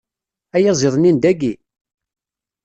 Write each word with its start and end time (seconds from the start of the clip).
Ayaziḍ-nni 0.55 1.11
n 1.15 1.17
dayi? 1.23 1.53